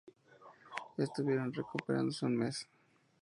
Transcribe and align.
Estuvieron 0.97 1.53
recuperándose 1.53 2.25
un 2.25 2.35
mes. 2.37 2.67